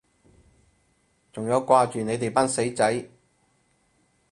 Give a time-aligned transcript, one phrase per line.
[1.31, 3.07] 仲有掛住你哋班死仔